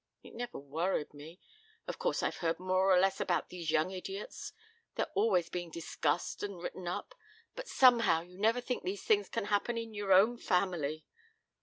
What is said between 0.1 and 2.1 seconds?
It never worried me. Of